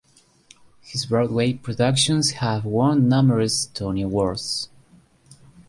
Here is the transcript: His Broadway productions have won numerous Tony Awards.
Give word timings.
His 0.81 1.05
Broadway 1.05 1.53
productions 1.53 2.31
have 2.31 2.65
won 2.65 3.07
numerous 3.07 3.67
Tony 3.67 4.01
Awards. 4.01 4.67